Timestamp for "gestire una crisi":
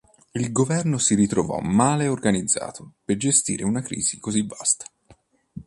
3.17-4.17